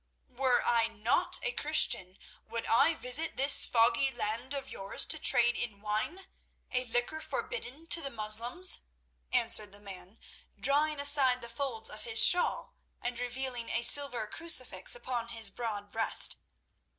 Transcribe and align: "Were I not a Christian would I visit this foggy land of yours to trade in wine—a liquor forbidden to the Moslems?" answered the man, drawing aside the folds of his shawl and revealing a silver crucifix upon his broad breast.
"Were 0.31 0.63
I 0.65 0.87
not 0.87 1.37
a 1.43 1.51
Christian 1.51 2.17
would 2.47 2.65
I 2.65 2.95
visit 2.95 3.37
this 3.37 3.67
foggy 3.67 4.09
land 4.11 4.55
of 4.55 4.67
yours 4.67 5.05
to 5.05 5.19
trade 5.19 5.55
in 5.55 5.79
wine—a 5.79 6.85
liquor 6.85 7.21
forbidden 7.21 7.85
to 7.85 8.01
the 8.01 8.09
Moslems?" 8.09 8.79
answered 9.31 9.71
the 9.71 9.79
man, 9.79 10.17
drawing 10.59 10.99
aside 10.99 11.41
the 11.41 11.49
folds 11.49 11.87
of 11.91 12.01
his 12.01 12.17
shawl 12.25 12.73
and 12.99 13.19
revealing 13.19 13.69
a 13.69 13.83
silver 13.83 14.25
crucifix 14.25 14.95
upon 14.95 15.27
his 15.27 15.51
broad 15.51 15.91
breast. 15.91 16.37